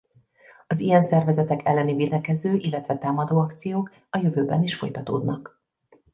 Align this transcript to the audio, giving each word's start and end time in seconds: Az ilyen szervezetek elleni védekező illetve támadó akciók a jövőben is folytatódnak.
Az 0.67 0.79
ilyen 0.79 1.01
szervezetek 1.01 1.65
elleni 1.65 1.93
védekező 1.95 2.55
illetve 2.55 2.97
támadó 2.97 3.39
akciók 3.39 3.93
a 4.09 4.17
jövőben 4.17 4.63
is 4.63 4.75
folytatódnak. 4.75 5.61